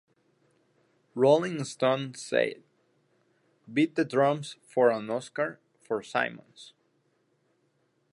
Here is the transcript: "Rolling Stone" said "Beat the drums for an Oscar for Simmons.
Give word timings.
"Rolling 1.13 1.63
Stone" 1.63 2.15
said 2.15 2.63
"Beat 3.71 3.93
the 3.93 4.03
drums 4.03 4.55
for 4.65 4.89
an 4.89 5.11
Oscar 5.11 5.59
for 5.79 6.01
Simmons. 6.01 6.73